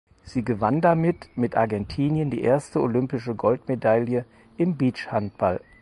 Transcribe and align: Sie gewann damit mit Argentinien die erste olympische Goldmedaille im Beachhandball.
Sie 0.23 0.43
gewann 0.43 0.81
damit 0.81 1.29
mit 1.37 1.55
Argentinien 1.55 2.31
die 2.31 2.41
erste 2.41 2.79
olympische 2.81 3.35
Goldmedaille 3.35 4.25
im 4.57 4.75
Beachhandball. 4.75 5.59